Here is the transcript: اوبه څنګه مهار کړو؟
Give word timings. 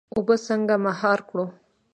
اوبه 0.15 0.35
څنګه 0.47 0.75
مهار 0.85 1.19
کړو؟ 1.29 1.45